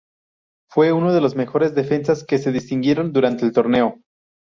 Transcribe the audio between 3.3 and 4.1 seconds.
el torneo.